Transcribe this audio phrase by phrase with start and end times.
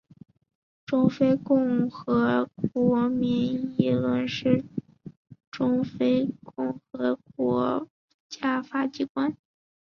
[0.87, 4.65] 中非共和国国民议会是
[5.51, 7.15] 中非共和国的
[7.83, 7.87] 国
[8.27, 9.37] 家立法机关。